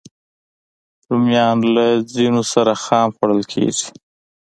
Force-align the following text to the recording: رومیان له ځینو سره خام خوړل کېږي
رومیان 1.07 1.57
له 1.75 1.85
ځینو 2.13 2.41
سره 2.53 2.71
خام 2.83 3.07
خوړل 3.15 3.41
کېږي 3.53 3.87